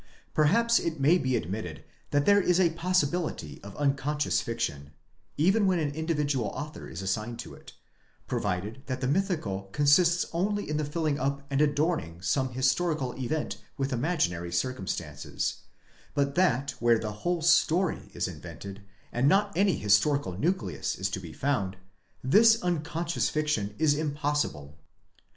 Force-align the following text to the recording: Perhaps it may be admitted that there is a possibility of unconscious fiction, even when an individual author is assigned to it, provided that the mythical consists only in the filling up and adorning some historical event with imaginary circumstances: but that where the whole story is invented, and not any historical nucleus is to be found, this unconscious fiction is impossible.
Perhaps 0.33 0.79
it 0.79 0.99
may 0.99 1.19
be 1.19 1.35
admitted 1.35 1.83
that 2.09 2.25
there 2.25 2.41
is 2.41 2.59
a 2.59 2.71
possibility 2.71 3.59
of 3.61 3.75
unconscious 3.75 4.41
fiction, 4.41 4.93
even 5.37 5.67
when 5.67 5.77
an 5.77 5.91
individual 5.93 6.47
author 6.55 6.87
is 6.89 7.03
assigned 7.03 7.37
to 7.37 7.53
it, 7.53 7.73
provided 8.25 8.81
that 8.87 8.99
the 8.99 9.07
mythical 9.07 9.69
consists 9.73 10.25
only 10.33 10.67
in 10.67 10.77
the 10.77 10.85
filling 10.85 11.19
up 11.19 11.45
and 11.51 11.61
adorning 11.61 12.19
some 12.19 12.49
historical 12.53 13.13
event 13.19 13.57
with 13.77 13.93
imaginary 13.93 14.51
circumstances: 14.51 15.57
but 16.15 16.33
that 16.33 16.71
where 16.79 16.97
the 16.97 17.11
whole 17.21 17.43
story 17.43 18.09
is 18.15 18.27
invented, 18.27 18.81
and 19.11 19.29
not 19.29 19.55
any 19.55 19.77
historical 19.77 20.31
nucleus 20.35 20.95
is 20.95 21.11
to 21.11 21.19
be 21.19 21.31
found, 21.31 21.77
this 22.23 22.59
unconscious 22.63 23.29
fiction 23.29 23.75
is 23.77 23.93
impossible. 23.93 24.79